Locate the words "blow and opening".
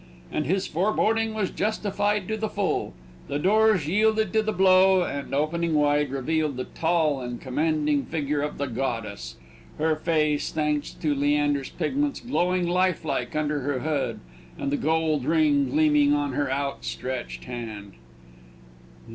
4.51-5.75